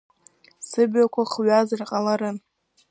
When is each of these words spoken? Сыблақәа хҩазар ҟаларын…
Сыблақәа 0.67 1.23
хҩазар 1.31 1.81
ҟаларын… 1.89 2.37